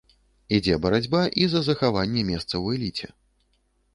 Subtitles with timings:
[0.57, 3.07] Ідзе барацьба і за захаванне месца ў эліце.